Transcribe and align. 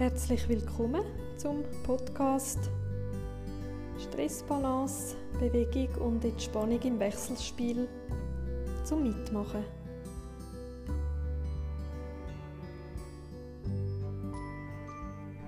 Herzlich 0.00 0.48
willkommen 0.48 1.02
zum 1.36 1.62
Podcast 1.82 2.70
Stressbalance, 3.98 5.14
Bewegung 5.38 5.94
und 5.96 6.24
Entspannung 6.24 6.80
im 6.80 6.98
Wechselspiel 6.98 7.86
zum 8.82 9.02
Mitmachen. 9.02 9.62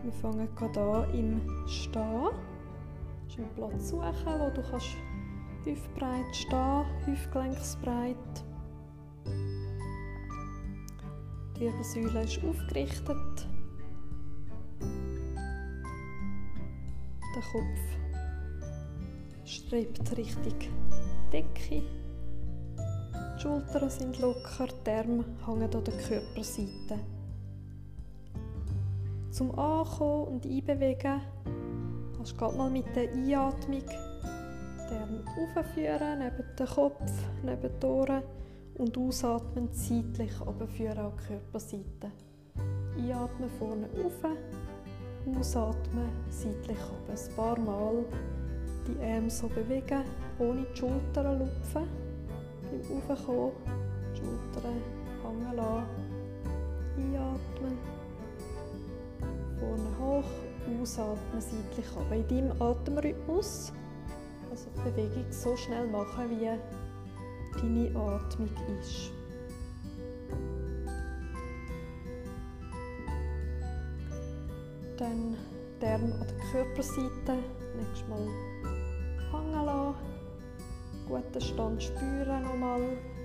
Wir 0.02 0.12
fangen 0.20 0.54
gerade 0.54 0.80
an 0.82 1.14
im 1.14 1.40
Stehen. 1.66 2.28
Du 3.34 3.42
einen 3.42 3.54
Platz 3.56 3.88
suchen, 3.88 4.38
wo 4.38 4.50
du 4.50 4.62
kannst 4.70 4.98
hüftbreit 5.64 6.36
stehen, 6.36 6.84
hüftgelenksbreit. 7.06 8.44
Die 11.56 11.60
Wirbelsäule 11.60 12.24
ist 12.24 12.44
aufgerichtet. 12.44 13.51
Der 17.42 17.60
Kopf 17.60 17.80
strebt 19.44 20.16
Richtung 20.16 20.58
Decke. 21.32 21.82
Die 22.76 23.40
Schultern 23.40 23.90
sind 23.90 24.20
locker, 24.20 24.68
die 24.86 24.90
Arme 24.90 25.24
hängen 25.46 25.74
an 25.74 25.84
der 25.84 25.94
Körperseite. 25.94 27.00
Zum 29.30 29.58
Ankommen 29.58 30.28
und 30.28 30.46
Einbewegen 30.46 31.20
kannst 32.16 32.40
du 32.40 32.50
mal 32.52 32.70
mit 32.70 32.94
der 32.94 33.10
Einatmung 33.10 33.82
den 34.90 34.98
Arm 34.98 35.24
aufführen, 35.56 36.18
neben 36.18 36.56
den 36.56 36.66
Kopf, 36.66 37.12
neben 37.42 37.80
die 37.80 37.86
Ohren 37.86 38.22
und 38.74 38.96
ausatmen 38.96 39.68
seitlich 39.72 40.40
runterführen 40.40 40.98
an 40.98 41.12
die 41.18 41.26
Körperseite. 41.26 42.12
Einatmen 42.96 43.50
vorne 43.58 43.88
auf, 44.04 44.22
ausatmen 45.26 46.08
seitlich 46.30 46.78
runter. 46.78 47.12
Ein 47.12 47.36
paar 47.36 47.58
Mal 47.58 48.04
die 48.86 49.04
Arme 49.04 49.30
so 49.30 49.48
bewegen, 49.48 50.02
ohne 50.38 50.62
die 50.62 50.76
Schultern 50.76 51.38
lupfen. 51.38 51.86
Beim 52.62 52.98
Aufkommen 52.98 53.52
die 54.12 54.18
Schultern 54.18 54.74
hängen 55.22 55.56
lassen. 55.56 55.86
Einatmen, 56.96 57.78
vorne 59.58 59.98
hoch, 59.98 60.80
ausatmen 60.80 61.40
seitlich 61.40 61.86
runter. 61.96 62.16
In 62.16 62.28
deinem 62.28 62.62
Atemrhythmus, 62.62 63.72
also 64.50 64.66
die 64.76 64.90
Bewegung 64.90 65.26
so 65.30 65.56
schnell 65.56 65.86
machen, 65.86 66.30
wie 66.30 66.48
deine 67.60 67.98
Atmung 67.98 68.50
ist. 68.80 69.12
Dann 75.02 75.36
die 75.80 75.86
Arme 75.86 76.14
an 76.14 76.26
der 76.28 76.36
Körperseite 76.52 77.34
nächstes 77.76 78.08
Mal 78.08 78.24
hängen 79.32 79.66
lassen. 79.66 79.96
Guten 81.08 81.40
Stand 81.40 81.82
spüren 81.82 82.44
nochmal. 82.44 82.82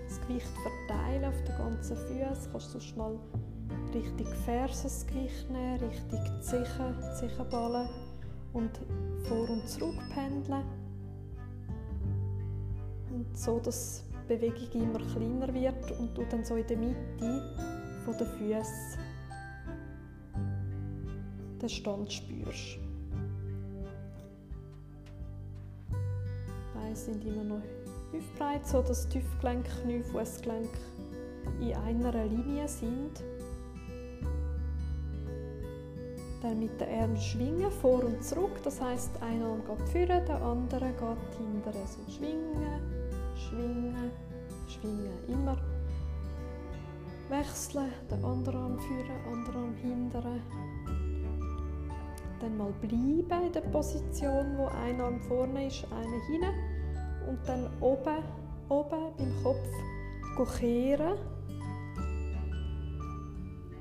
Das 0.08 0.20
Gewicht 0.22 0.48
verteilen 0.88 1.26
auf 1.26 1.36
den 1.44 1.56
ganzen 1.56 1.96
Füßen. 1.96 2.52
Kannst 2.52 2.74
du 2.74 2.80
schnell 2.80 3.20
Richtung 3.94 4.26
Fersen 4.44 4.84
das 4.86 5.06
Gewicht 5.06 5.52
nehmen, 5.52 5.80
Richtung 5.80 6.42
Zechen, 6.42 6.96
Zechenballen 7.20 7.90
und 8.54 8.72
vor 9.26 9.48
und 9.48 9.70
zurück 9.70 10.00
pendeln. 10.12 10.64
Und 13.12 13.38
so, 13.38 13.60
dass 13.60 14.04
die 14.28 14.34
Bewegung 14.34 14.82
immer 14.82 15.00
kleiner 15.14 15.54
wird 15.54 15.92
und 16.00 16.18
du 16.18 16.26
dann 16.28 16.44
so 16.44 16.56
in 16.56 16.66
der 16.66 16.78
Mitte 16.78 17.56
der 18.08 18.26
Füße 18.26 18.98
den 21.62 21.70
Stand 21.70 22.12
spürst. 22.12 22.80
Die 25.90 26.80
Beine 26.80 26.96
sind 26.96 27.26
immer 27.26 27.44
noch 27.44 27.62
hüftbreit, 28.12 28.66
so 28.66 28.82
dass 28.82 29.08
die 29.10 29.20
Hüftgelenk, 29.20 29.66
Knie, 29.84 30.04
Fußgelenk 30.04 30.70
in 31.60 31.76
einer 31.76 32.26
Linie 32.26 32.68
sind. 32.68 33.24
Dann 36.42 36.60
mit 36.60 36.80
den 36.80 37.02
Armen 37.02 37.18
schwingen, 37.18 37.72
vor 37.72 38.04
und 38.04 38.24
zurück. 38.24 38.62
Das 38.64 38.80
heißt, 38.80 39.12
ein 39.22 39.42
Arm 39.42 39.62
geht 39.66 39.90
vorne, 39.90 40.24
der 40.26 40.42
andere 40.42 40.92
geht 40.92 41.38
hinten. 41.38 41.88
So 41.88 42.12
schwingen, 42.12 42.82
schwingen, 43.36 44.12
schwingen. 44.68 45.12
Immer 45.28 45.58
wechseln, 47.30 47.92
den 48.10 48.24
anderen 48.24 48.62
Arm 48.62 48.80
führen, 48.80 49.34
anderen 49.34 49.64
Arm 49.64 49.76
hindern. 49.76 50.42
Dann 52.40 52.58
mal 52.58 52.72
bleiben 52.82 53.46
in 53.48 53.52
der 53.54 53.62
Position, 53.62 54.58
wo 54.58 54.68
ein 54.68 55.02
Arm 55.02 55.20
vorne 55.22 55.68
ist, 55.68 55.86
einer 55.92 56.26
hinten. 56.28 56.54
Und 57.28 57.40
dann 57.48 57.70
oben, 57.82 58.24
oben 58.70 59.14
beim 59.18 59.44
Kopf 59.44 60.60
kehren 60.60 61.18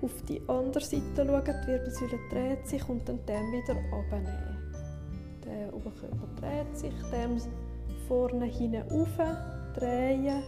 auf 0.02 0.22
die 0.28 0.40
andere 0.48 0.84
Seite 0.84 1.02
schauen, 1.16 1.42
die 1.44 1.66
Wirbelsäule 1.66 2.18
dreht 2.30 2.66
sich 2.66 2.88
und 2.88 3.08
dann 3.08 3.18
den 3.26 3.52
wieder 3.52 3.76
abnehmen. 3.92 4.72
Der 5.44 5.74
Oberkörper 5.74 6.28
dreht 6.40 6.76
sich, 6.76 6.94
den 7.10 7.40
vorne 8.06 8.46
hinten 8.46 8.82
auf, 8.90 9.08
drehen, 9.74 10.42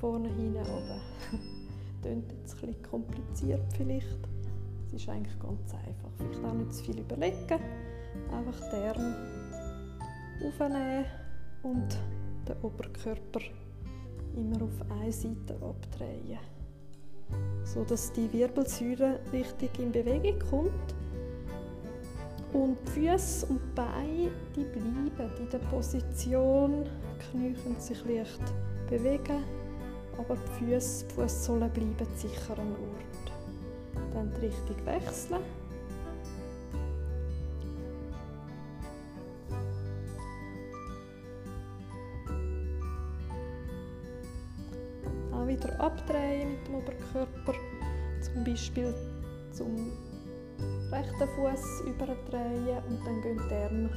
vorne 0.00 0.28
hinten 0.28 0.58
runter. 0.58 1.00
Klingt 2.02 2.32
jetzt 2.32 2.54
ein 2.54 2.60
bisschen 2.60 2.82
kompliziert 2.82 3.72
vielleicht. 3.76 4.18
Es 4.88 4.94
ist 4.94 5.08
eigentlich 5.08 5.38
ganz 5.38 5.74
einfach. 5.74 6.10
Vielleicht 6.16 6.44
auch 6.44 6.54
nicht 6.54 6.72
zu 6.72 6.84
viel 6.84 6.98
überlegen. 6.98 7.60
Einfach 8.32 8.70
den 8.70 8.82
Arm 8.82 9.14
aufnehmen 10.46 11.04
und 11.62 11.98
den 12.48 12.56
Oberkörper 12.62 13.40
immer 14.34 14.62
auf 14.62 14.90
eine 14.90 15.12
Seite 15.12 15.54
abdrehen 15.60 16.38
so 17.64 17.84
dass 17.84 18.12
die 18.12 18.32
Wirbelsäule 18.32 19.20
richtig 19.32 19.78
in 19.78 19.92
Bewegung 19.92 20.38
kommt. 20.50 20.94
Und 22.52 22.78
die 22.86 23.08
Füße 23.08 23.46
und 23.46 23.60
die 23.60 23.74
Beine 23.74 24.30
die 24.56 24.64
bleiben 24.64 25.30
in 25.38 25.50
der 25.50 25.58
Position. 25.58 26.84
Die 26.84 27.30
Knie 27.30 27.52
können 27.52 27.78
sich 27.78 28.02
leicht 28.06 28.40
bewegen, 28.88 29.44
aber 30.16 30.34
die 30.36 30.64
Füße, 30.64 31.06
die 31.06 31.14
Fußsohlen 31.14 31.70
bleiben 31.70 32.06
sicher 32.16 32.58
am 32.58 32.72
Ort. 32.72 33.17
Dann 34.18 34.32
die 34.34 34.46
Richtung 34.46 34.84
wechseln. 34.84 35.44
wieder 45.46 45.80
abdrehen 45.80 46.50
mit 46.50 46.66
dem 46.66 46.74
Oberkörper. 46.74 47.54
Zum 48.20 48.44
Beispiel 48.44 48.92
zum 49.52 49.92
rechten 50.90 51.28
Fuß 51.36 51.82
überdrehen 51.86 52.82
und 52.88 53.06
dann 53.06 53.22
gehen 53.22 53.40
die 53.48 53.54
Arme 53.54 53.90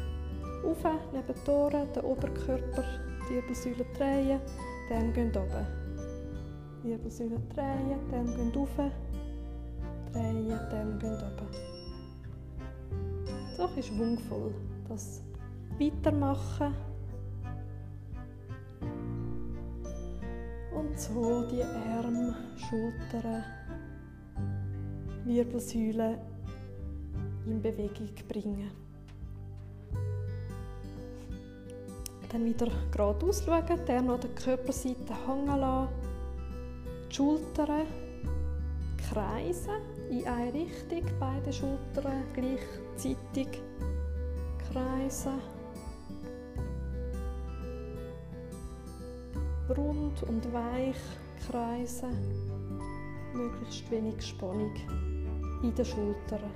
auf, 0.63 0.83
neben 1.11 1.43
die 1.45 1.49
Ohren, 1.49 1.91
den 1.93 2.03
Oberkörper, 2.03 2.83
die 3.27 3.33
Wirbelsäule 3.33 3.85
drehen, 3.97 4.39
die 4.87 4.93
Arme 4.93 5.11
gehen 5.13 5.31
runter. 5.35 5.65
Wirbelsäule 6.83 7.41
drehen, 7.55 7.99
die 8.09 8.15
Arme 8.15 8.35
gehen 8.35 8.51
rauf, 8.55 8.91
die 10.13 10.53
Arme 10.53 10.99
gehen 10.99 11.13
runter. 11.13 11.47
So 13.57 13.67
ist 13.77 13.87
schwungvoll. 13.87 14.53
Das 14.87 15.21
weitermachen. 15.79 16.73
Und 20.73 20.99
so 20.99 21.47
die 21.47 21.63
Arme, 21.63 22.35
Schultern, 22.55 23.43
Wirbelsäule 25.25 26.17
in 27.45 27.61
Bewegung 27.61 28.09
bringen. 28.27 28.71
Dann 32.31 32.45
wieder 32.45 32.67
geradeaus 32.91 33.43
schauen, 33.43 33.85
Arme 33.85 34.09
an 34.09 34.19
der 34.21 34.29
Körperseite 34.31 35.13
hängen 35.27 35.59
lassen, 35.59 35.89
die 37.09 37.15
Schultern 37.15 37.85
kreisen 39.09 39.90
in 40.11 40.27
eine 40.27 40.53
Richtung, 40.53 41.09
beide 41.19 41.51
Schultern 41.51 42.23
gleichzeitig 42.33 43.61
kreisen. 44.71 45.41
rund 49.77 50.23
und 50.23 50.53
weich 50.53 50.97
kreisen, 51.49 52.11
möglichst 53.33 53.89
wenig 53.89 54.21
Spannung 54.21 54.73
in 55.63 55.73
den 55.73 55.85
Schultern. 55.85 56.51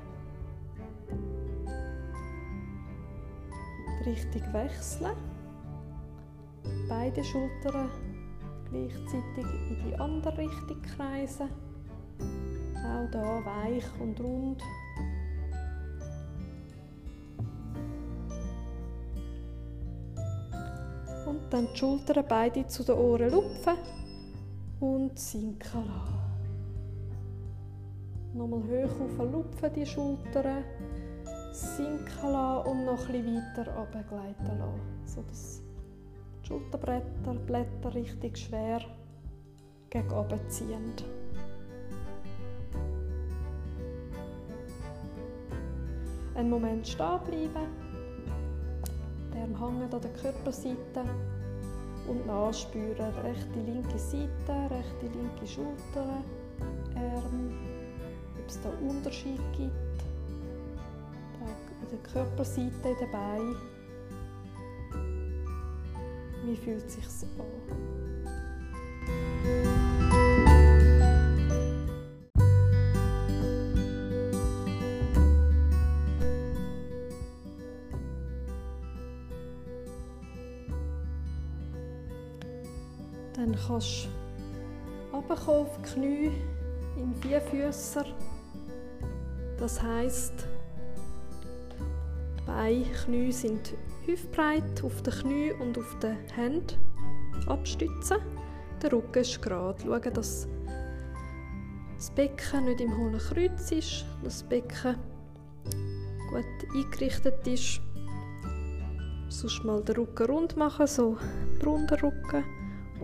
Die 3.99 4.09
Richtung 4.09 4.53
wechseln, 4.53 5.15
beide 6.89 7.23
Schultern 7.23 7.89
gleichzeitig 8.69 9.45
in 9.69 9.83
die 9.87 9.95
andere 9.95 10.37
Richtung 10.37 10.81
kreisen. 10.81 11.49
Auch 12.85 13.09
da 13.11 13.45
weich 13.45 13.85
und 13.99 14.19
rund. 14.19 14.61
Und 21.25 21.41
dann 21.49 21.67
die 21.73 21.77
Schultern 21.77 22.25
beide 22.27 22.67
zu 22.67 22.83
den 22.83 22.95
Ohren 22.95 23.31
lupfen 23.31 23.73
und 24.79 25.17
sinken 25.17 25.85
lassen. 25.87 26.25
Nochmal 28.35 28.61
hoch 28.63 29.23
lupfen 29.31 29.73
die 29.73 29.85
Schultern, 29.85 30.63
sinken 31.51 32.31
lassen 32.31 32.69
und 32.69 32.85
noch 32.85 33.09
etwas 33.09 33.11
bisschen 33.13 33.55
weiter 33.55 33.75
runtergleiten 33.75 34.59
lassen, 34.59 35.05
sodass 35.05 35.61
die 36.43 36.47
Schulterblätter 36.47 37.33
Blätter 37.45 37.95
richtig 37.95 38.37
schwer 38.37 38.81
gegen 39.89 40.11
oben 40.11 40.49
ziehen. 40.49 40.93
Einen 46.35 46.49
Moment 46.49 46.85
stehen 46.85 47.19
bleiben, 47.25 47.67
der 49.33 49.41
Arm 49.41 49.57
hängen 49.57 49.93
an 49.93 50.01
der 50.01 50.11
Körperseite 50.11 51.05
und 52.07 52.27
nachspüren. 52.27 53.13
Rechte, 53.23 53.59
linke 53.65 53.97
Seite, 53.97 54.69
rechte, 54.69 55.17
linke 55.17 55.47
Schulter, 55.47 56.23
Arm, 56.95 57.53
ob 58.37 58.47
es 58.49 58.59
da 58.61 58.69
Unterschied 58.85 59.39
gibt. 59.53 59.71
In 61.81 61.89
der 61.89 61.99
Körperseite, 62.11 62.89
in 62.89 62.97
den 62.99 63.11
Beinen. 63.11 63.55
Wie 66.43 66.57
fühlt 66.57 66.85
es 66.85 66.95
sich 66.95 67.29
an? 67.39 68.14
Kannst 83.67 84.07
runterkommen 85.13 85.61
auf 85.61 85.77
die 85.77 85.93
Knie 85.93 86.31
im 86.97 87.13
Vierfüßer. 87.15 88.05
Das 89.57 89.81
heisst, 89.81 90.47
Beine, 92.45 92.85
Knie 93.05 93.31
sind 93.31 93.73
hüftbreit 94.05 94.83
auf 94.83 95.01
den 95.01 95.13
Knie 95.13 95.51
und 95.53 95.77
auf 95.77 95.97
den 95.99 96.17
Händen 96.35 96.77
abstützen. 97.47 98.17
Der 98.81 98.91
Rücken 98.91 99.19
ist 99.19 99.41
gerade. 99.41 99.81
Schauen, 99.81 100.13
dass 100.13 100.47
das 101.95 102.11
Becken 102.11 102.65
nicht 102.65 102.81
im 102.81 102.95
hohen 102.97 103.17
Kreuz 103.17 103.71
ist, 103.71 104.05
dass 104.23 104.39
das 104.39 104.43
Becken 104.43 104.95
gut 106.29 106.75
eingerichtet 106.75 107.47
ist. 107.47 107.81
Sonst 109.29 109.63
mal 109.63 109.81
den 109.81 109.95
Rücken 109.95 110.27
rund 110.27 110.57
machen, 110.57 110.87
so 110.87 111.17
runder 111.65 112.01
Rücken 112.03 112.43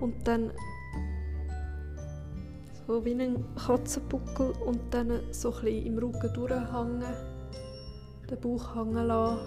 und 0.02 0.28
dann 0.28 0.52
so 2.88 3.06
wie 3.06 3.14
ein 3.14 3.46
Katzenbuckel 3.56 4.52
und 4.66 4.80
dann 4.92 5.22
so 5.32 5.54
ein 5.62 5.86
im 5.86 5.98
Rücken 5.98 6.34
durchhängen, 6.34 7.04
den 8.30 8.40
Bauch 8.42 8.76
hängen 8.76 9.08
lassen, 9.08 9.40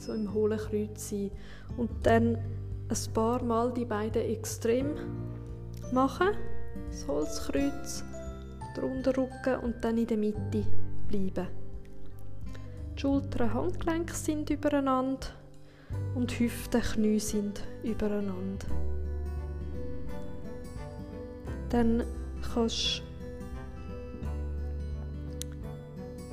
so 0.00 0.12
im 0.12 0.32
hohlen 0.32 0.58
Kreuz 0.58 1.10
sein 1.10 1.30
und 1.76 1.90
dann 2.02 2.36
ein 2.88 3.12
paar 3.14 3.42
Mal 3.44 3.72
die 3.72 3.84
beiden 3.84 4.22
Extrem 4.22 4.94
machen, 5.92 6.30
das 6.90 7.06
Holzkreuz, 7.06 8.04
der 8.76 8.84
Unterrücken 8.84 9.60
und 9.62 9.84
dann 9.84 9.98
in 9.98 10.06
der 10.06 10.16
Mitte 10.16 10.64
bleiben. 11.08 11.46
Die 12.96 13.00
Schultern, 13.00 13.54
Handgelenke 13.54 14.14
sind 14.14 14.50
übereinander 14.50 15.28
und 16.14 16.32
die 16.32 16.44
Hüften, 16.44 16.80
Knie 16.80 17.20
sind 17.20 17.62
übereinander. 17.84 18.66
Dann 21.70 22.04
kannst 22.52 23.02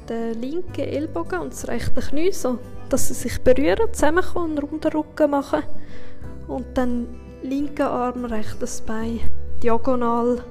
du 0.07 0.13
den 0.13 0.42
linken 0.42 0.81
Ellbogen 0.81 1.39
und 1.39 1.54
das 1.54 1.68
rechte 1.68 2.01
Knie 2.01 2.31
so, 2.31 2.60
dass 2.89 3.07
sie 3.07 3.13
sich 3.13 3.42
berühren, 3.42 3.94
zusammenkommen 3.94 4.51
und 4.51 4.63
runden 4.63 4.92
Rücken 4.92 5.31
machen. 5.31 5.63
Und 6.48 6.78
dann 6.78 7.07
linken 7.44 7.84
Arm, 7.84 8.25
rechtes 8.25 8.81
Bein 8.81 9.19
diagonal 9.62 10.44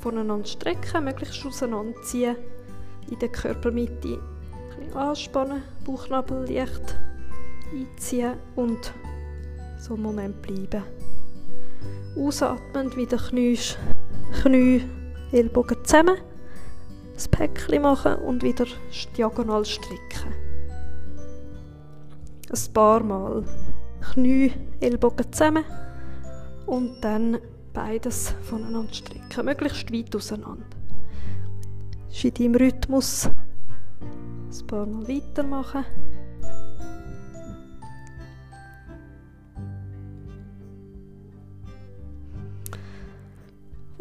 voneinander 0.00 0.46
strecken, 0.46 1.04
möglichst 1.04 1.44
auseinanderziehen, 1.44 2.36
in 3.10 3.18
der 3.18 3.28
Körpermitte 3.28 4.20
ein 4.80 4.96
anspannen, 4.96 5.62
Bauchnabel 5.84 6.46
leicht 6.52 6.96
einziehen 7.72 8.34
und 8.56 8.92
so 9.78 9.94
einen 9.94 10.02
Moment 10.02 10.42
bleiben. 10.42 10.84
Ausatmend 12.16 12.96
wieder 12.96 13.16
Knie 13.16 13.58
Knie, 14.40 14.82
Ellbogen 15.30 15.84
zusammen, 15.84 16.16
das 17.14 17.28
Päckchen 17.28 17.82
machen 17.82 18.16
und 18.16 18.42
wieder 18.42 18.66
diagonal 19.16 19.64
stricken. 19.64 20.32
Ein 22.50 22.72
paar 22.72 23.02
Mal. 23.02 23.44
Knie, 24.12 24.52
Ellbogen 24.80 25.32
zusammen 25.32 25.64
und 26.66 27.00
dann 27.02 27.38
beides 27.72 28.34
voneinander 28.42 28.92
stricken, 28.92 29.44
möglichst 29.44 29.92
weit 29.92 30.14
auseinander. 30.16 30.66
Ist 32.10 32.24
in 32.24 32.34
deinem 32.34 32.54
Rhythmus 32.56 33.30
ein 33.30 34.66
paar 34.66 34.86
Mal 34.86 35.08
weitermachen. 35.08 35.84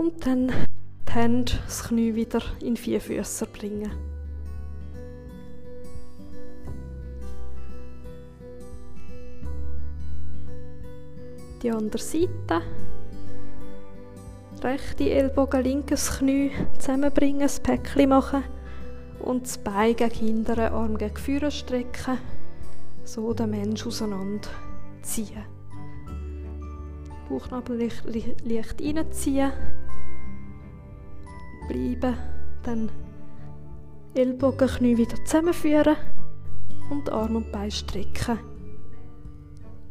Und 0.02 0.26
dann 0.26 0.48
die 1.08 1.14
Hände, 1.14 1.52
das 1.64 1.84
Knie 1.84 2.16
wieder 2.16 2.42
in 2.60 2.76
vier 2.76 3.00
Füße 3.00 3.46
bringen. 3.46 3.92
Die 11.62 11.70
andere 11.70 12.02
Seite. 12.02 12.64
Rechte 14.64 15.08
Ellbogen, 15.08 15.64
linkes 15.64 16.18
Knie 16.18 16.50
zusammenbringen, 16.80 17.42
das 17.42 17.60
Päckchen 17.60 18.10
machen 18.10 18.44
und 19.20 19.44
das 19.44 19.60
Bein 19.60 19.96
gegen 19.96 20.16
hinteren 20.16 20.74
Arm 20.74 20.98
gegen 20.98 21.16
vorne 21.16 21.52
strecken, 21.52 22.18
so 23.04 23.32
den 23.36 23.52
Mensch 23.52 23.86
auseinanderziehen. 23.86 25.46
Bauchnabel 27.30 27.78
leicht, 27.78 28.04
leicht 28.44 28.82
reinziehen 28.82 29.54
bleiben. 31.72 32.18
Dann 32.64 32.90
Ellbogen, 34.14 34.68
Knie 34.68 34.98
wieder 34.98 35.24
zusammenführen 35.24 35.96
und 36.90 37.10
Arm 37.10 37.38
und 37.38 37.52
Bein 37.52 37.72
strecken. 37.72 38.40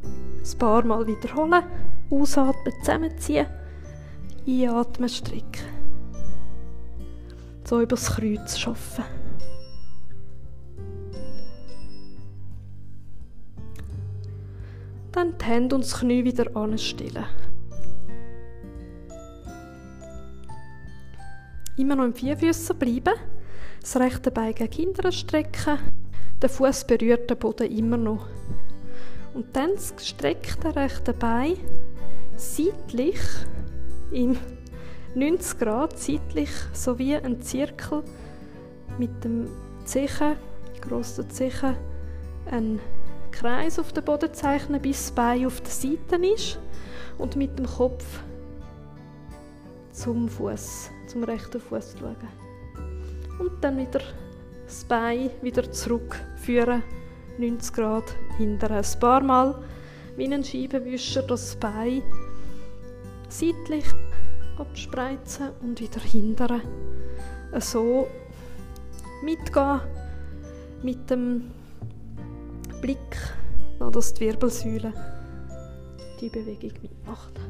Ein 0.02 0.58
paar 0.58 0.84
Mal 0.84 1.06
wiederholen. 1.06 1.64
Ausatmen, 2.10 2.74
zusammenziehen. 2.80 3.46
Einatmen, 4.46 5.08
strecken. 5.08 5.64
So 7.64 7.80
übers 7.80 8.06
Kreuz 8.06 8.58
schaffen. 8.58 9.04
Dann 15.12 15.36
die 15.38 15.44
Hände 15.44 15.76
und 15.76 15.84
das 15.84 15.98
Knie 15.98 16.24
wieder 16.24 16.54
anstellen. 16.56 17.26
Immer 21.80 21.96
noch 21.96 22.04
im 22.04 22.12
Vierfüßer 22.12 22.74
bleiben. 22.74 23.14
Das 23.80 23.96
rechte 23.96 24.30
Bein 24.30 24.54
gegen 24.54 24.70
hinten 24.70 25.12
strecken. 25.12 25.78
Der 26.42 26.50
Fuß 26.50 26.84
berührt 26.84 27.30
den 27.30 27.38
Boden 27.38 27.74
immer 27.74 27.96
noch. 27.96 28.26
Und 29.32 29.56
dann 29.56 29.70
das 29.72 29.96
gestreckte 29.96 30.76
rechte 30.76 31.14
Bein 31.14 31.56
seitlich 32.36 33.18
im 34.12 34.36
90 35.14 35.58
Grad 35.58 35.98
seitlich 35.98 36.50
so 36.74 36.98
wie 36.98 37.16
ein 37.16 37.40
Zirkel 37.40 38.04
mit 38.98 39.24
dem 39.24 39.48
Zechen, 39.86 40.36
grossen 40.82 41.30
Zechen, 41.30 41.76
einen 42.50 42.78
Kreis 43.30 43.78
auf 43.78 43.94
den 43.94 44.04
Boden 44.04 44.34
zeichnen, 44.34 44.82
bis 44.82 45.06
das 45.06 45.12
Bein 45.12 45.46
auf 45.46 45.62
der 45.62 45.70
Seite 45.70 46.16
ist 46.34 46.58
und 47.16 47.36
mit 47.36 47.58
dem 47.58 47.64
Kopf 47.64 48.04
zum 49.92 50.28
Fuß 50.28 50.90
zum 51.10 51.24
rechten 51.24 51.60
Fuß 51.60 51.96
schauen. 51.98 52.16
Und 53.38 53.64
dann 53.64 53.78
wieder 53.78 54.00
das 54.64 54.84
Bein 54.84 55.30
wieder 55.42 55.70
zurückführen, 55.72 56.82
90 57.38 57.72
Grad 57.72 58.14
hinter 58.38 58.70
ein 58.70 58.84
paar 59.00 59.22
Mal 59.22 59.60
wie 60.16 60.32
ein 60.32 60.44
Scheibenwischer 60.44 61.22
das 61.22 61.56
Bein 61.56 62.02
seitlich 63.28 63.84
abspreizen 64.58 65.50
und 65.62 65.80
wieder 65.80 66.00
hindern. 66.00 66.60
So 67.58 68.06
mitgehen 69.24 69.80
mit 70.82 71.10
dem 71.10 71.50
Blick, 72.80 73.16
dass 73.78 74.14
die 74.14 74.26
Wirbelsäule 74.26 74.92
die 76.20 76.28
Bewegung 76.28 76.72
mitmacht. 76.82 77.40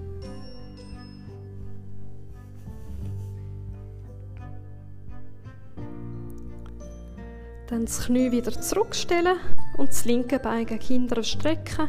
Dann 7.71 7.85
das 7.85 8.07
Knie 8.07 8.33
wieder 8.33 8.51
zurückstellen 8.51 9.37
und 9.77 9.91
das 9.91 10.05
linke 10.05 10.41
Bein 10.41 10.67
gegen 10.67 10.83
hinten 10.83 11.23
strecken, 11.23 11.89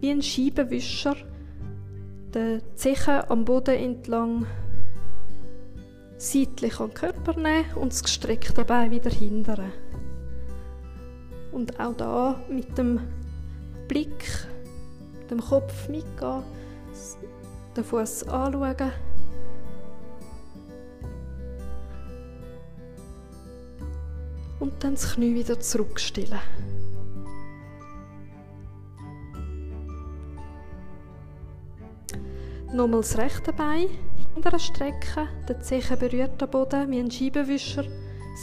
wie 0.00 0.10
ein 0.10 0.22
Scheibenwischer. 0.22 1.14
Den 2.34 2.62
Zechen 2.74 3.20
am 3.28 3.44
Boden 3.44 3.74
entlang 3.74 4.46
seitlich 6.16 6.80
an 6.80 6.88
den 6.88 6.94
Körper 6.94 7.36
nehmen 7.38 7.66
und 7.74 7.92
das 7.92 8.02
gestreckte 8.02 8.64
Bein 8.64 8.90
wieder 8.92 9.10
hindern. 9.10 9.72
Und 11.52 11.78
auch 11.78 11.94
da 11.94 12.40
mit 12.48 12.78
dem 12.78 13.00
Blick, 13.88 14.24
dem 15.30 15.40
Kopf 15.40 15.88
mitgehen, 15.90 16.44
den 17.76 17.84
Fuß 17.84 18.26
anschauen. 18.28 18.92
Und 24.60 24.84
dann 24.84 24.94
das 24.94 25.14
Knie 25.14 25.34
wieder 25.34 25.58
zurückstellen. 25.58 26.38
Nochmal 32.72 33.00
das 33.00 33.18
rechte 33.18 33.52
Bein 33.52 33.88
hinter 34.34 34.58
strecken, 34.60 35.28
der 35.48 35.60
Zeche 35.60 35.96
berührt 35.96 36.40
den 36.40 36.48
Boden 36.48 36.90
wie 36.90 37.00
ein 37.00 37.10
Scheibenwischer, 37.10 37.84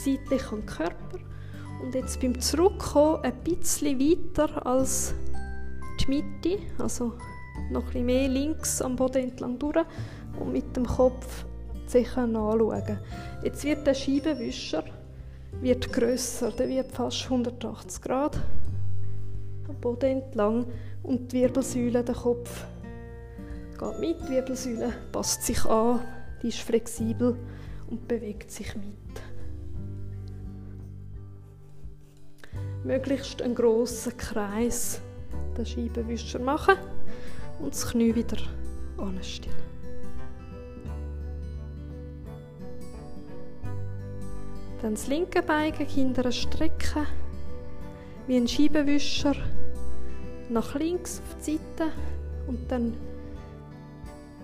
seitlich 0.04 0.52
am 0.52 0.66
Körper. 0.66 1.20
Und 1.82 1.96
jetzt 1.96 2.20
beim 2.20 2.40
Zurückkommen 2.42 3.24
ein 3.24 3.44
bisschen 3.44 4.00
weiter 4.00 4.66
als 4.66 5.14
die 6.02 6.08
Mitte, 6.10 6.60
also 6.78 7.14
noch 7.72 7.86
bisschen 7.86 8.06
mehr 8.06 8.28
links 8.28 8.82
am 8.82 8.96
Boden 8.96 9.30
entlang 9.30 9.58
durch 9.60 9.86
und 10.40 10.52
mit 10.52 10.76
dem 10.76 10.86
Kopf 10.86 11.46
die 11.74 11.86
Zeche 11.86 12.22
anschauen. 12.22 13.00
Jetzt 13.44 13.64
wird 13.64 13.88
der 13.88 13.94
Scheibenwischer 13.94 14.84
wird 15.62 15.92
grösser, 15.92 16.52
der 16.52 16.70
wird 16.70 16.92
fast 16.92 17.24
180 17.24 18.02
Grad 18.02 18.38
am 19.68 19.76
Boden 19.82 20.22
entlang 20.22 20.66
und 21.04 21.32
die 21.32 21.42
Wirbelsäule, 21.42 22.04
der 22.04 22.16
Kopf 22.16 22.66
geht 23.78 24.00
mit, 24.00 24.22
die 24.28 24.34
Wirbelsäule 24.34 24.94
passt 25.12 25.44
sich 25.44 25.64
an, 25.66 26.02
die 26.42 26.50
ist 26.50 26.60
flexibel 26.60 27.38
und 27.88 28.08
bewegt 28.08 28.52
sich 28.52 28.76
mit. 28.76 28.86
Möglichst 32.84 33.42
einen 33.42 33.56
grossen 33.56 34.16
Kreis 34.18 35.02
den 35.58 35.66
Scheibenwischer 35.66 36.40
machen 36.40 36.76
und 37.60 37.74
das 37.74 37.88
Knie 37.88 38.14
wieder 38.14 38.38
anstellen. 38.98 39.77
Dann 44.82 44.94
das 44.94 45.08
linke 45.08 45.42
Bein 45.42 45.74
hinten 45.74 46.32
strecken, 46.32 47.08
wie 48.28 48.38
ein 48.38 48.48
Scheibenwischer 48.48 49.36
nach 50.50 50.76
links 50.76 51.20
auf 51.20 51.36
die 51.40 51.54
Seite 51.54 51.92
und 52.48 52.72
dann 52.72 52.94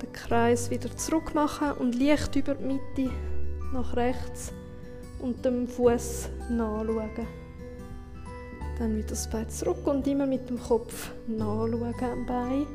den 0.02 0.12
Kreis 0.12 0.70
wieder 0.70 0.96
zurück 0.98 1.34
machen 1.34 1.72
und 1.74 2.00
leicht 2.00 2.36
über 2.36 2.56
die 2.56 2.66
Mitte 2.66 3.14
nach 3.74 3.96
rechts 3.96 4.54
und 5.20 5.46
dem 5.46 5.68
Fuß 5.68 6.30
nachschauen. 6.50 7.28
Dann 8.80 8.98
wieder 8.98 9.10
das 9.10 9.30
Bein 9.30 9.50
zurück 9.50 9.86
und 9.86 10.08
immer 10.08 10.26
mit 10.26 10.50
dem 10.50 10.60
Kopf 10.60 11.12
nachschauen 11.28 11.94
am 12.02 12.26
Bein. 12.26 12.66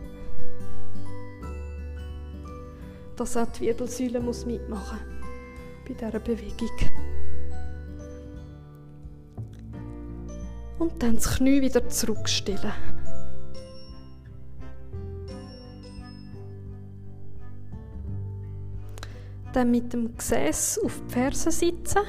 Dass 3.17 3.37
auch 3.37 3.47
die 3.49 3.63
Wirbelsäule 3.63 4.21
muss 4.21 4.47
mitmachen 4.47 5.01
bei 5.87 5.95
dieser 5.95 6.21
Bewegung. 6.21 6.71
Und 10.79 11.03
dann 11.03 11.17
das 11.17 11.37
Knie 11.37 11.61
wieder 11.61 11.89
zurückstellen. 11.89 12.73
Dann 19.53 19.71
mit 19.71 19.93
dem 19.93 20.17
Gesäß 20.17 20.81
auf 20.85 21.01
die 21.09 21.13
Ferse 21.13 21.51
sitzen. 21.51 22.03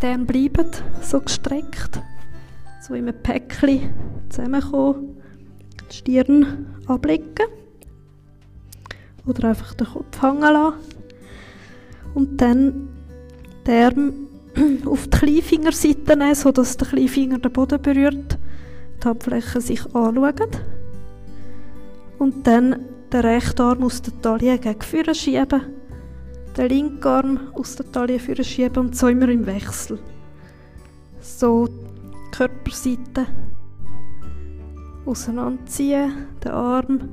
Dann 0.00 0.26
bleiben 0.26 0.70
so 1.02 1.20
gestreckt. 1.20 2.00
So 2.80 2.94
in 2.94 3.08
einem 3.08 3.22
Päckchen 3.22 3.92
zusammenkommen. 4.28 5.22
Die 5.90 5.94
Stirn 5.94 6.76
ablegen. 6.86 7.46
Oder 9.26 9.50
einfach 9.50 9.74
den 9.74 9.86
Kopf 9.86 10.22
hängen 10.22 10.40
lassen. 10.40 10.78
Und 12.14 12.40
dann 12.40 12.88
die 13.66 13.70
Arme 13.70 14.12
auf 14.86 15.06
die 15.08 15.18
Kleinfingerseite 15.18 16.16
nehmen, 16.16 16.34
sodass 16.34 16.76
der 16.76 16.88
Kleinfinger 16.88 17.38
den 17.38 17.52
Boden 17.52 17.80
berührt. 17.80 18.38
Die 19.02 19.08
Handflächen 19.08 19.60
sich 19.60 19.84
anschauen. 19.94 20.50
Und 22.18 22.46
dann 22.46 22.84
den 23.12 23.20
rechten 23.20 23.62
Arm 23.62 23.82
aus 23.82 24.02
der 24.02 24.20
Taille 24.20 24.58
gegen 24.58 24.80
vorne 24.82 25.14
schieben 25.14 25.80
den 26.56 26.68
linken 26.68 27.06
Arm 27.06 27.40
aus 27.54 27.76
der 27.76 27.90
Taille 27.90 28.18
für 28.18 28.42
schieben 28.42 28.86
und 28.86 28.96
so 28.96 29.08
immer 29.08 29.28
im 29.28 29.46
Wechsel. 29.46 29.98
So 31.20 31.66
die 31.66 32.30
Körperseite 32.36 33.26
auseinanderziehen, 35.06 36.26
den 36.44 36.52
Arm 36.52 37.08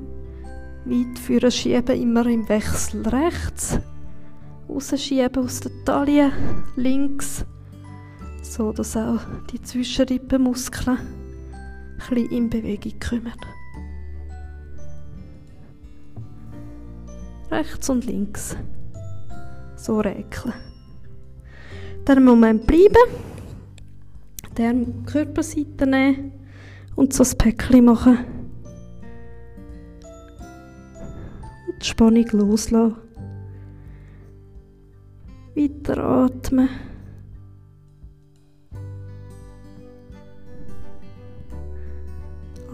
weit 0.84 1.18
für 1.18 1.50
schieben, 1.50 2.00
immer 2.00 2.26
im 2.26 2.48
Wechsel. 2.48 3.06
Rechts 3.06 3.78
rausschieben 4.68 5.44
aus 5.44 5.60
der 5.60 5.72
Taille, 5.84 6.32
links, 6.76 7.44
so 8.42 8.72
dass 8.72 8.96
auch 8.96 9.20
die 9.52 9.60
Zwischenrippenmuskeln 9.62 10.98
ein 12.10 12.16
in 12.16 12.50
Bewegung 12.50 12.94
kommen. 13.00 13.32
Rechts 17.50 17.88
und 17.88 18.04
links 18.04 18.56
so 19.76 20.00
räkeln. 20.00 20.54
Dann 22.04 22.18
einen 22.18 22.26
Moment 22.26 22.66
bleiben, 22.66 23.10
dann 24.54 24.84
die 24.84 25.12
Körperseite 25.12 25.86
nehmen 25.86 26.32
und 26.96 27.12
so 27.12 27.22
ein 27.24 27.38
Päckchen 27.38 27.84
machen. 27.84 28.18
Und 31.68 31.82
die 31.82 31.86
Spannung 31.86 32.26
loslassen. 32.32 33.07
Weiter 35.58 35.98
atmen. 35.98 36.68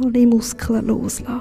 Alle 0.04 0.26
Muskeln 0.26 0.86
loslassen. 0.88 1.40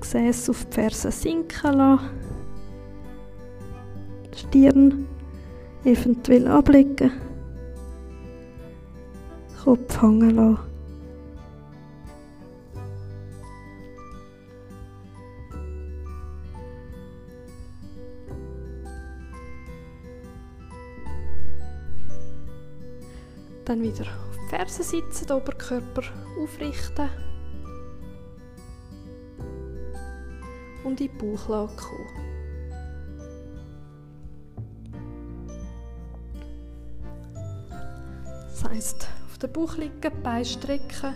Gesäß 0.00 0.50
auf 0.50 0.66
die 0.66 0.74
Ferse 0.74 1.10
sinken 1.10 1.78
lassen. 1.78 2.10
Die 4.34 4.38
Stirn 4.38 5.06
eventuell 5.84 6.46
ablegen. 6.46 7.12
Kopf 9.64 10.02
hängen 10.02 10.34
lassen. 10.34 10.69
Dann 23.70 23.84
wieder 23.84 24.02
auf 24.02 24.36
die 24.36 24.48
Ferse 24.48 24.82
sitzen, 24.82 25.28
den 25.28 25.36
Oberkörper 25.36 26.02
aufrichten. 26.42 27.08
und 30.82 31.00
in 31.00 31.06
die 31.06 31.08
Bauchlage 31.08 31.72
kommen. 31.76 32.08
Das 38.48 38.64
heisst, 38.64 39.06
auf 39.28 39.38
den 39.38 39.52
Bauch 39.52 39.76
liegen, 39.76 40.22
Beine 40.24 40.44
strecken, 40.44 41.14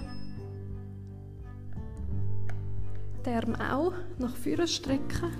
die 3.26 3.30
Arme 3.30 3.74
auch 3.76 3.94
nach 4.20 4.36
vorne 4.36 4.68
strecken 4.68 5.32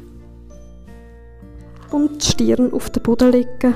und 1.93 2.25
die 2.25 2.27
Stirn 2.27 2.73
auf 2.73 2.91
den 2.91 3.05
Boden 3.05 3.31
legen. 3.31 3.75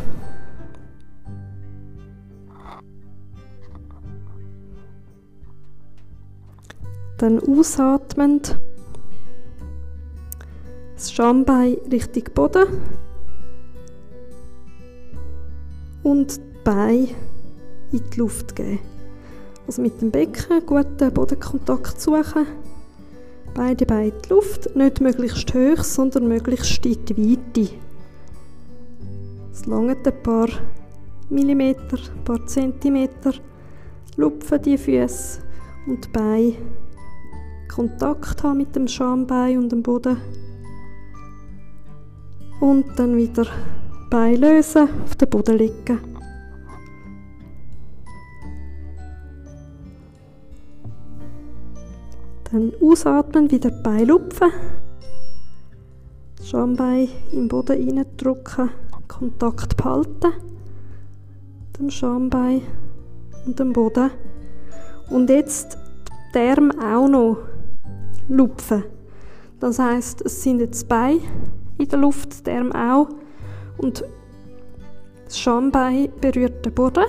Dann 7.19 7.41
ausatmend 7.41 8.59
das 10.95 11.13
Schambein 11.13 11.77
Richtung 11.91 12.25
Boden 12.35 12.67
und 16.03 16.37
die 16.37 16.43
Beine 16.65 17.09
in 17.93 18.03
die 18.11 18.19
Luft 18.19 18.57
geben. 18.57 18.81
Also 19.67 19.83
mit 19.83 20.01
dem 20.01 20.11
Becken 20.11 20.65
guten 20.65 21.13
Bodenkontakt 21.13 22.01
suchen. 22.01 22.47
Beide 23.55 23.85
Beine 23.85 24.09
in 24.09 24.23
die 24.25 24.29
Luft, 24.31 24.75
nicht 24.77 25.01
möglichst 25.01 25.53
hoch, 25.55 25.83
sondern 25.83 26.29
möglichst 26.29 26.87
in 26.87 27.05
die 27.05 27.17
Weite. 27.17 27.75
Es 29.53 29.67
langt 29.67 30.07
ein 30.07 30.23
paar 30.23 30.49
Millimeter, 31.31 31.99
ein 31.99 32.25
paar 32.25 32.47
Zentimeter. 32.47 33.33
Lupfen 34.17 34.63
die 34.63 34.79
Füße 34.79 35.41
und 35.87 36.05
die 36.05 36.09
Beine. 36.11 36.55
Kontakt 37.79 38.43
haben 38.43 38.59
mit 38.59 38.75
dem 38.75 38.89
Schambein 38.89 39.57
und 39.57 39.71
dem 39.71 39.85
Boden. 39.85 40.17
Und 42.59 42.87
dann 42.99 43.17
wieder 43.17 43.47
Bein 44.11 44.41
lösen, 44.41 44.89
auf 45.05 45.15
den 45.15 45.31
Boden 45.31 45.59
legen. 45.59 46.01
Dann 52.51 52.73
ausatmen, 52.83 53.49
wieder 53.49 53.71
Bein 53.71 54.09
lupfen. 54.09 54.51
Schambein 56.43 57.09
im 57.31 57.47
Boden 57.47 57.77
reindrücken, 57.77 58.71
Kontakt 59.07 59.77
behalten. 59.77 60.33
Dem 61.79 61.91
Schambein 61.91 62.63
und 63.47 63.57
dem 63.57 63.73
Boden. 63.73 64.11
Und 65.11 65.31
jetzt 65.31 65.79
die 66.35 66.39
Arme 66.41 66.75
auch 66.83 67.07
noch 67.07 67.37
lupfen. 68.29 68.85
Das 69.61 69.79
heißt, 69.79 70.23
es 70.23 70.43
sind 70.43 70.61
jetzt 70.61 70.89
Beine 70.89 71.21
in 71.79 71.89
der 71.89 71.99
Luft, 71.99 72.47
die 72.47 72.51
Arme 72.51 72.75
auch. 72.75 73.09
Und 73.79 74.05
das 75.25 75.39
Schambein 75.39 76.09
berührt 76.21 76.65
den 76.65 76.75
Boden. 76.75 77.05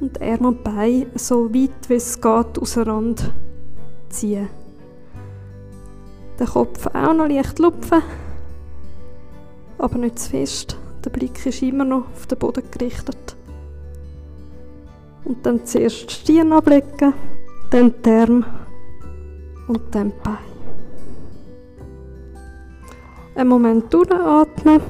Und 0.00 0.20
Arme 0.20 0.48
und 0.48 0.64
Beine 0.64 1.06
so 1.14 1.52
weit 1.54 1.88
wie 1.88 1.94
es 1.94 2.20
geht 2.20 2.58
auseinander 2.58 3.32
ziehen. 4.08 4.48
Den 6.38 6.46
Kopf 6.46 6.86
auch 6.86 7.14
noch 7.14 7.28
leicht 7.28 7.58
lupfen, 7.58 8.02
aber 9.78 9.98
nicht 9.98 10.18
zu 10.18 10.30
fest. 10.30 10.78
Der 11.04 11.10
Blick 11.10 11.44
ist 11.44 11.62
immer 11.62 11.84
noch 11.84 12.06
auf 12.12 12.26
den 12.26 12.38
Boden 12.38 12.62
gerichtet. 12.70 13.36
Und 15.24 15.44
dann 15.44 15.64
zuerst 15.66 16.10
die 16.10 16.14
Stirn 16.14 16.52
ablegen, 16.52 17.14
dann 17.70 17.94
die 18.04 18.10
Arme 18.10 18.44
und 19.68 19.80
dann 19.94 20.10
die 20.10 20.16
Beine. 20.22 20.38
Einen 23.34 23.48
Moment 23.48 23.92
durchatmen. 23.92 24.80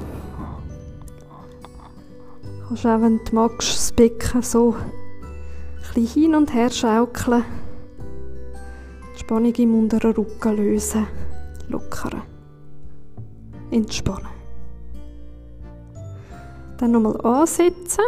Du 2.43 2.69
kannst 2.69 2.87
auch, 2.87 3.01
wenn 3.01 3.21
du 3.25 3.35
magst, 3.35 3.75
das 3.75 3.93
Becken 3.93 4.43
so 4.43 4.75
ein 5.95 6.05
hin 6.07 6.35
und 6.35 6.53
her 6.55 6.71
schaukeln. 6.71 7.45
Die 9.15 9.21
Spannung 9.21 9.55
im 9.55 9.75
unteren 9.75 10.13
Rücken 10.13 10.57
lösen, 10.57 11.07
lockern, 11.69 12.23
entspannen. 13.71 14.29
Dann 16.79 16.93
nochmal 16.93 17.21
ansetzen, 17.21 18.05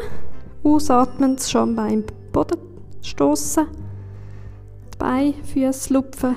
ausatmen, 0.64 1.36
das 1.36 1.50
Schambein 1.50 1.92
im 1.92 2.04
Boden 2.32 2.58
stoßen, 3.02 3.66
die 4.92 4.98
Beine, 4.98 5.34
Füße 5.44 5.92
lupfen, 5.92 6.36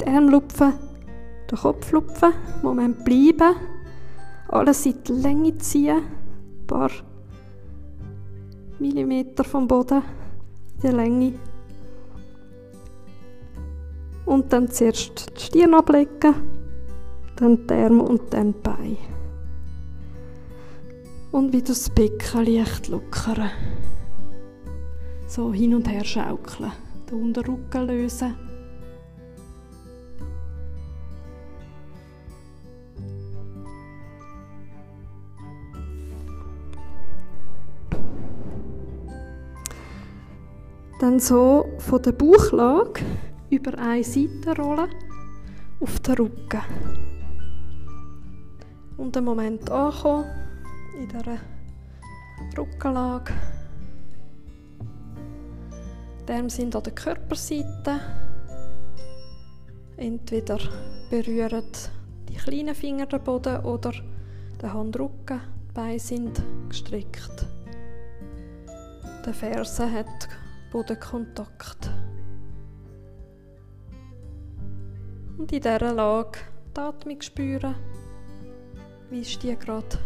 die 0.00 0.06
Arme 0.06 0.30
lupfen, 0.30 0.74
den 1.50 1.58
Kopf 1.58 1.92
lupfen, 1.92 2.32
Moment 2.62 3.04
bleiben, 3.04 3.56
alles 4.48 4.86
in 4.86 5.02
die 5.02 5.12
Länge 5.12 5.58
ziehen, 5.58 5.98
ein 5.98 6.66
paar 6.66 6.90
Millimeter 8.78 9.44
vom 9.44 9.66
Boden 9.66 10.02
in 10.76 10.80
der 10.82 10.92
Länge. 10.92 11.34
Und 14.24 14.52
dann 14.52 14.68
zuerst 14.68 15.32
die 15.36 15.40
Stirn 15.40 15.74
ablegen, 15.74 16.34
dann 17.36 17.66
die 17.66 17.74
Arme 17.74 18.02
und 18.02 18.32
dann 18.32 18.52
die 18.52 18.58
Beine 18.60 18.96
und 21.36 21.52
wieder 21.52 21.66
das 21.66 21.90
Becken 21.90 22.46
leicht 22.46 22.88
lockern. 22.88 23.50
So 25.26 25.52
hin 25.52 25.74
und 25.74 25.86
her 25.86 26.04
schaukeln, 26.04 26.72
den 27.10 27.22
Unterrücken 27.22 27.86
lösen. 27.86 28.45
Dann 40.98 41.20
so 41.20 41.66
von 41.78 42.00
der 42.00 42.12
Bauchlage 42.12 43.02
über 43.50 43.76
eine 43.78 44.02
Seite 44.02 44.56
rollen 44.56 44.88
auf 45.78 46.00
den 46.00 46.14
Rücken. 46.14 46.62
Und 48.96 49.14
einen 49.14 49.26
Moment 49.26 49.70
ankommen 49.70 50.24
in 50.98 51.08
dieser 51.08 51.38
Rückenlage. 52.56 53.34
Die 56.26 56.32
Arme 56.32 56.48
sind 56.48 56.74
an 56.74 56.82
der 56.82 56.94
Körperseite. 56.94 58.00
Entweder 59.98 60.58
berühren 61.10 61.64
die 62.28 62.36
kleinen 62.36 62.74
Finger 62.74 63.04
den 63.04 63.22
Boden 63.22 63.64
oder 63.64 63.92
der 64.62 64.72
Handrücken. 64.72 65.40
Die 65.68 65.72
Beine 65.74 65.98
sind 65.98 66.42
gestreckt. 66.70 67.46
Der 69.26 69.34
Ferse 69.34 69.90
hat 69.92 70.28
Bodenkontakt. 70.70 71.90
Und 75.38 75.52
in 75.52 75.60
dieser 75.60 75.92
Lage 75.92 76.38
die 76.76 76.80
Atmung 76.80 77.20
spüren. 77.20 77.74
Wie 79.10 79.20
ist 79.20 79.42
die 79.42 79.56
gerade? 79.56 79.98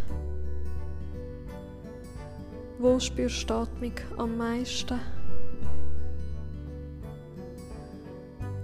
Wo 2.79 2.99
spürst 2.99 3.42
du 3.42 3.46
die 3.46 3.53
Atmung 3.53 3.92
am 4.18 4.37
meisten? 4.37 5.01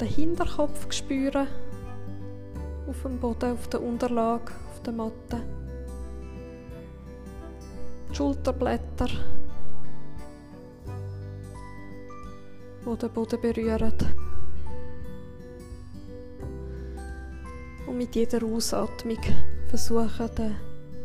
Den 0.01 0.09
Hinterkopf 0.09 0.93
spüren. 0.93 1.47
Auf 2.89 3.03
dem 3.03 3.19
Boden, 3.19 3.53
auf 3.53 3.69
der 3.69 3.83
Unterlage, 3.83 4.53
auf 4.71 4.83
der 4.83 4.93
Matte. 4.93 5.43
Die 8.11 8.15
Schulterblätter, 8.15 9.09
die 12.87 12.99
den 12.99 13.13
Boden 13.13 13.41
berühren. 13.41 13.93
Und 17.87 17.99
mit 17.99 18.15
jeder 18.15 18.45
Ausatmung 18.45 19.19
versuchen, 19.69 20.57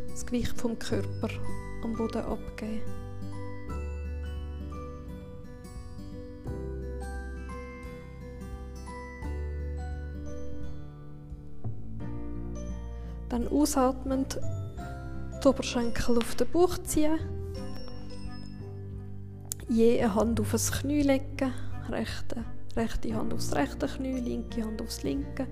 das 0.09 0.25
Gewicht 0.25 0.59
vom 0.59 0.77
Körper 0.77 1.29
am 1.83 1.93
Boden 1.93 2.21
abzugeben. 2.21 2.81
Dann 13.29 13.47
ausatmend 13.47 14.39
die 15.41 15.47
Oberschenkel 15.47 16.17
auf 16.17 16.35
den 16.35 16.51
Bauch 16.51 16.77
ziehen. 16.79 17.17
Je 19.69 20.01
eine 20.01 20.13
Hand 20.13 20.41
auf 20.41 20.51
das 20.51 20.71
Knie 20.71 21.01
legen. 21.01 21.53
Rechte, 21.91 22.43
rechte 22.75 23.15
Hand 23.15 23.33
aufs 23.33 23.53
rechte 23.55 23.87
Knie, 23.87 24.19
linke 24.19 24.63
Hand 24.63 24.81
aufs 24.81 25.03
linke. 25.03 25.47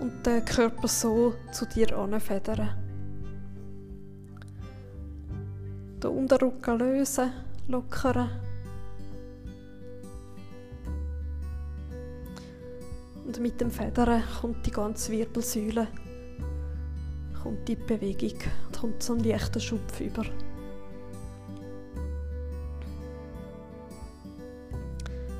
Und 0.00 0.24
den 0.26 0.44
Körper 0.44 0.88
so 0.88 1.34
zu 1.52 1.66
dir 1.66 1.96
anfedern. 1.96 2.70
Den 6.02 6.10
Unterrücken 6.10 6.78
lösen, 6.78 7.32
lockern. 7.66 8.30
Und 13.26 13.40
mit 13.40 13.60
dem 13.60 13.70
Federn 13.70 14.22
kommt 14.40 14.64
die 14.64 14.70
ganze 14.70 15.12
Wirbelsäule 15.12 15.88
kommt 17.42 17.68
die 17.68 17.76
Bewegung 17.76 18.38
und 18.66 18.78
kommt 18.78 19.02
so 19.02 19.14
ein 19.14 19.24
leichter 19.24 19.60
Schupf 19.60 20.00
über. 20.00 20.24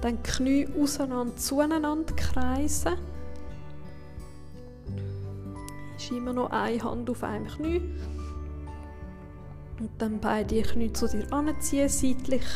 Dann 0.00 0.22
Knie 0.22 0.68
auseinander 0.80 1.36
zueinander 1.36 2.14
kreisen. 2.14 2.94
Ist 5.96 6.10
immer 6.12 6.32
noch 6.32 6.50
eine 6.50 6.82
Hand 6.82 7.10
auf 7.10 7.24
einem 7.24 7.46
Knie. 7.46 7.82
Und 9.80 9.90
dann 9.98 10.20
beide 10.20 10.62
Knie 10.62 10.92
zu 10.92 11.08
dir 11.08 11.32
anziehen, 11.32 11.88
seitlich. 11.88 12.46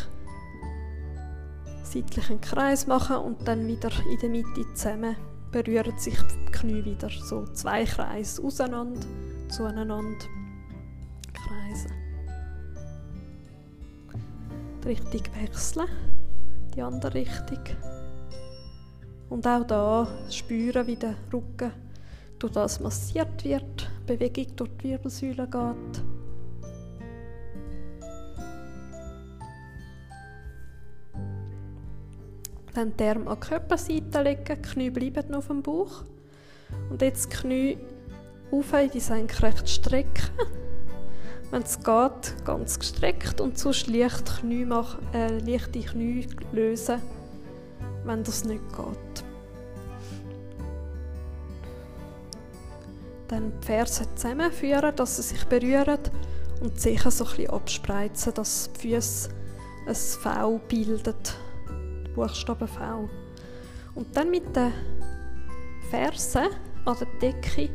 Seitlich 1.83 2.31
einen 2.31 2.40
Kreis 2.40 2.87
machen 2.87 3.16
und 3.16 3.46
dann 3.46 3.66
wieder 3.66 3.90
in 4.11 4.18
der 4.18 4.31
Mitte 4.31 4.74
zusammen 4.74 5.16
berühren 5.52 5.96
sich 5.98 6.18
die 6.22 6.52
Knie 6.52 6.85
wieder. 6.85 7.11
So 7.11 7.44
zwei 7.52 7.85
Kreise 7.85 8.42
auseinander 8.42 9.07
zueinander 9.48 10.00
kreisen. 11.35 11.92
Die 14.83 14.88
Richtung 14.88 15.22
wechseln. 15.40 16.12
Die 16.74 16.82
andere 16.82 17.14
Richtung. 17.14 17.62
Und 19.28 19.46
auch 19.46 19.64
da 19.64 20.08
spüren, 20.30 20.87
wie 20.87 20.96
der 20.96 21.14
Rücken 21.32 21.72
durch 22.38 22.52
das 22.52 22.80
massiert 22.80 23.44
wird, 23.44 23.90
Bewegung 24.06 24.56
durch 24.56 24.70
die 24.82 24.90
Wirbelsäule 24.90 25.46
geht. 25.46 26.04
Dann 32.74 32.96
die 32.96 33.04
Arme 33.04 33.30
an 33.30 33.38
die 33.40 33.48
Körperseite 33.48 34.22
legen, 34.22 34.44
die 34.44 34.62
Knie 34.62 34.90
bleiben 34.90 35.30
noch 35.30 35.38
auf 35.38 35.46
dem 35.48 35.62
Bauch. 35.62 36.04
Und 36.90 37.02
jetzt 37.02 37.32
die 37.32 37.37
Knie 37.37 37.78
auf 38.50 38.74
die 38.92 39.00
Senkrecht 39.00 39.68
strecken. 39.68 40.30
Wenn 41.53 41.65
es 41.65 41.79
geht, 41.81 42.47
ganz 42.47 42.79
gestreckt 42.79 43.38
und 43.38 43.59
sonst 43.59 43.87
leicht 43.87 44.41
Knie 44.41 44.65
machen, 44.65 45.07
äh, 45.12 45.38
leichte 45.38 45.81
Knie 45.81 46.27
lösen, 46.51 47.03
wenn 48.05 48.25
das 48.25 48.47
nicht 48.47 48.62
geht. 48.71 49.25
Dann 53.29 53.53
die 53.61 53.67
Ferse 53.67 54.07
zusammenführen, 54.15 54.97
dass 54.97 55.17
sie 55.17 55.23
sich 55.23 55.45
berühren 55.45 55.99
und 56.62 56.81
sicher 56.81 57.11
so 57.11 57.27
ein 57.27 57.51
abspreizen, 57.51 58.33
dass 58.33 58.71
die 58.73 58.95
Füße 58.95 59.29
ein 59.87 59.95
V 59.95 60.59
bilden. 60.69 61.15
Buchstaben 62.15 62.67
V. 62.67 63.11
Und 63.95 64.17
dann 64.17 64.31
mit 64.31 64.57
den 64.57 64.73
Fersen 65.91 66.49
an 66.87 66.97
der 66.99 67.09
Decke 67.21 67.69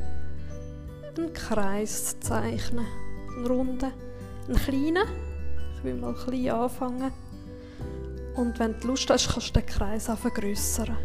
einen 1.15 1.31
Kreis 1.31 2.19
zeichnen. 2.19 3.06
Einen 3.37 3.45
runden, 3.45 3.91
einen 4.47 4.57
kleinen. 4.57 5.07
Ich 5.75 5.83
will 5.83 5.95
mal 5.95 6.13
klein 6.13 6.49
anfangen. 6.49 7.11
Und 8.35 8.59
wenn 8.59 8.79
du 8.79 8.87
Lust 8.87 9.09
hast, 9.09 9.29
kannst 9.29 9.55
du 9.55 9.59
den 9.59 9.65
Kreis 9.65 10.05
vergrößern. 10.05 10.97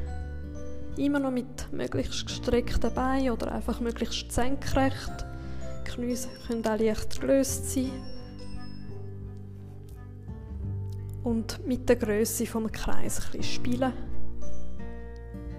Immer 0.97 1.21
noch 1.21 1.31
mit 1.31 1.73
möglichst 1.73 2.27
gestreckten 2.27 2.93
Beinen 2.93 3.31
oder 3.31 3.53
einfach 3.53 3.81
möglichst 3.81 4.33
senkrecht. 4.33 5.27
Die 5.87 5.91
Knie 5.91 6.17
können 6.47 6.67
auch 6.67 6.79
leicht 6.79 7.21
gelöst 7.21 7.71
sein. 7.71 7.91
und 11.25 11.65
mit 11.67 11.89
der 11.89 11.97
Größe 11.97 12.47
vom 12.47 12.71
Kreis 12.71 13.21
ein 13.21 13.33
bisschen 13.33 13.43
spielen. 13.43 13.93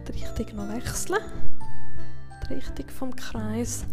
Die 0.08 0.12
Richtung 0.12 0.58
noch 0.58 0.74
wechseln. 0.74 1.20
Die 2.50 2.56
Richtung 2.56 2.90
vom 2.90 3.16
Kreis. 3.16 3.86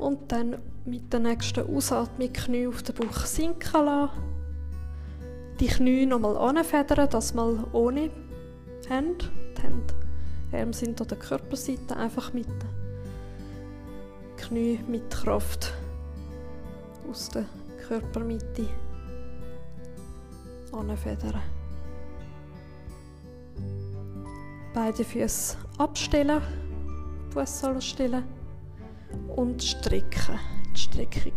Und 0.00 0.32
dann 0.32 0.56
mit 0.86 1.12
der 1.12 1.20
nächsten 1.20 1.76
Ausatmung 1.76 2.32
Knie 2.32 2.66
auf 2.66 2.82
den 2.82 2.94
Bauch 2.94 3.26
sinken 3.26 3.84
lassen. 3.84 4.10
Die 5.60 5.66
Knie 5.66 6.06
nochmal 6.06 6.36
anfedern, 6.38 7.08
das 7.10 7.34
mal 7.34 7.64
ohne 7.72 8.10
Hände. 8.88 9.26
Die 9.56 9.62
Hände 9.62 9.94
Arme 10.52 10.72
sind 10.72 11.00
an 11.00 11.08
der 11.08 11.18
Körperseite 11.18 11.96
einfach 11.96 12.32
mit 12.32 12.46
den 12.46 12.68
Knie 14.36 14.80
mit 14.88 15.10
Kraft 15.10 15.72
aus 17.08 17.28
der 17.28 17.44
Körpermitte 17.86 18.66
anfedern. 20.72 21.42
Beide 24.72 25.04
Füße 25.04 25.56
abstellen, 25.78 26.40
Fußsohle 27.32 27.82
stellen 27.82 28.39
und 29.36 29.62
strecken, 29.62 30.38
die 30.74 30.80
Streckung. 30.80 31.32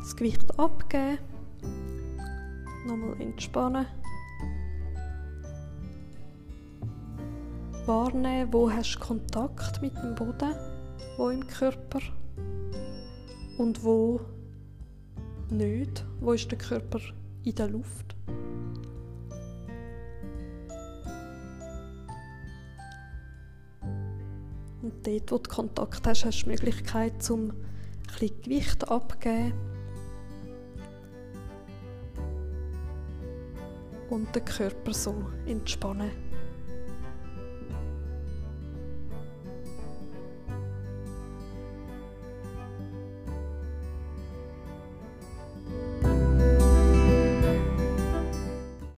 Das 0.00 0.16
Gewicht 0.16 0.58
abgeben, 0.58 1.18
nochmal 2.86 3.20
entspannen. 3.20 3.86
wahrnehmen, 7.86 8.52
wo 8.52 8.70
hast 8.70 8.94
du 8.94 9.00
Kontakt 9.00 9.82
mit 9.82 9.94
dem 9.96 10.14
Boden, 10.14 10.54
wo 11.16 11.30
im 11.30 11.46
Körper 11.46 12.00
und 13.58 13.82
wo 13.82 14.20
nicht, 15.50 16.04
wo 16.20 16.32
ist 16.32 16.50
der 16.50 16.58
Körper 16.58 17.00
in 17.44 17.54
der 17.54 17.68
Luft. 17.68 18.11
Dort, 25.02 25.32
wo 25.32 25.38
du 25.38 25.50
Kontakt 25.50 26.06
hast, 26.06 26.24
hast 26.24 26.40
du 26.40 26.44
die 26.44 26.50
Möglichkeit, 26.50 27.22
zum 27.22 27.52
ein 28.20 28.30
Gewicht 28.42 28.88
abzugeben 28.88 29.52
und 34.10 34.34
den 34.34 34.44
Körper 34.44 34.92
so 34.92 35.14
entspannen. 35.46 36.31